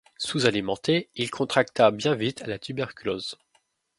Sous-alimenté, 0.17 1.09
il 1.13 1.29
contracta 1.29 1.91
bien 1.91 2.15
vite 2.15 2.41
la 2.47 2.57
tuberculose. 2.57 3.37